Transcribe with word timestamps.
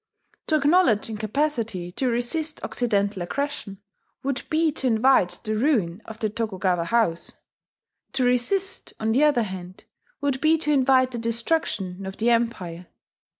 To 0.47 0.55
acknowledge 0.55 1.11
incapacity 1.11 1.91
to 1.91 2.07
resist 2.09 2.59
Occidental 2.63 3.21
aggression 3.21 3.83
would 4.23 4.41
be 4.49 4.71
to 4.71 4.87
invite 4.87 5.37
the 5.43 5.55
ruin 5.55 6.01
of 6.05 6.17
the 6.17 6.27
Tokugawa 6.27 6.85
house; 6.85 7.33
to 8.13 8.23
resist, 8.25 8.93
on 8.99 9.11
the 9.11 9.23
other 9.23 9.43
hand, 9.43 9.83
would 10.19 10.41
be 10.41 10.57
to 10.57 10.71
invite 10.73 11.11
the 11.11 11.19
destruction 11.19 12.07
of 12.07 12.17
the 12.17 12.31
Empire. 12.31 12.87